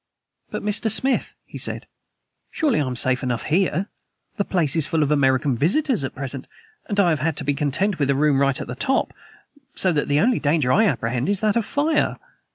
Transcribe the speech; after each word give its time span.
"But, 0.49 0.63
Mr. 0.63 0.89
Smith," 0.89 1.35
he 1.45 1.59
said, 1.59 1.85
"surely 2.49 2.81
I 2.81 2.87
am 2.87 2.95
safe 2.95 3.21
enough 3.21 3.43
here! 3.43 3.85
The 4.37 4.43
place 4.43 4.75
is 4.75 4.87
full 4.87 5.03
of 5.03 5.11
American 5.11 5.55
visitors 5.55 6.03
at 6.03 6.15
present, 6.15 6.47
and 6.87 6.99
I 6.99 7.09
have 7.11 7.19
had 7.19 7.37
to 7.37 7.43
be 7.43 7.53
content 7.53 7.99
with 7.99 8.09
a 8.09 8.15
room 8.15 8.41
right 8.41 8.59
at 8.59 8.65
the 8.65 8.73
top; 8.73 9.13
so 9.75 9.91
that 9.93 10.07
the 10.07 10.19
only 10.19 10.39
danger 10.39 10.71
I 10.71 10.85
apprehend 10.85 11.29
is 11.29 11.41
that 11.41 11.55
of 11.55 11.65
fire." 11.67 12.17